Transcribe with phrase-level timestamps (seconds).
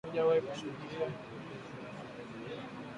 [0.07, 1.07] haujawahi kushuhudiwa